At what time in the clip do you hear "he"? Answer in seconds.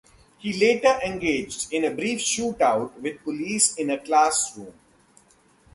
0.39-0.53